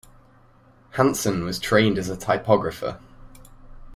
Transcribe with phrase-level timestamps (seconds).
[0.95, 2.97] Hansen was trained as a typographer.